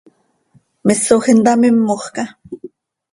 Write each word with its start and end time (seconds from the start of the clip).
¿Misoj 0.87 1.25
intamímojca? 1.33 2.23